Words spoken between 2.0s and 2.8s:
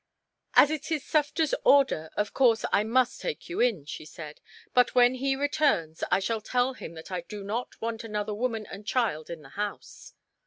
of course